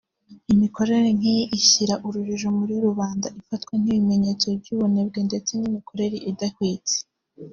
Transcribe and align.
Imikorere 0.53 1.07
nk’iyi 1.17 1.43
ishyira 1.59 1.95
urujijo 2.05 2.47
muri 2.57 2.75
rubanda 2.85 3.27
ifatwa 3.39 3.73
nk’ikimenyetso 3.81 4.47
cy’ubunebwe 4.63 5.19
ndetse 5.29 5.51
n’imikorere 5.59 6.17
idahwitse 6.31 6.97